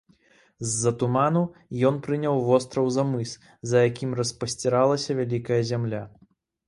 [0.67, 1.43] З-за туману
[1.89, 3.35] ён прыняў востраў за мыс,
[3.73, 6.01] за якім распасціралася вялікая зямля.